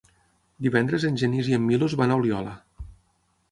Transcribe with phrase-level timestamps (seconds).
[0.67, 2.57] Divendres en Genís i en Milos van a Oliola.